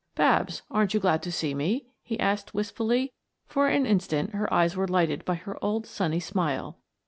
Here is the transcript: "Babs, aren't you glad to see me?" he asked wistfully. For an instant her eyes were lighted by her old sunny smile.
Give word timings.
"Babs, 0.15 0.63
aren't 0.71 0.95
you 0.95 0.99
glad 0.99 1.21
to 1.21 1.31
see 1.31 1.53
me?" 1.53 1.85
he 2.01 2.19
asked 2.19 2.55
wistfully. 2.55 3.13
For 3.45 3.67
an 3.67 3.85
instant 3.85 4.33
her 4.33 4.51
eyes 4.51 4.75
were 4.75 4.87
lighted 4.87 5.23
by 5.25 5.35
her 5.35 5.63
old 5.63 5.85
sunny 5.85 6.19
smile. 6.19 6.79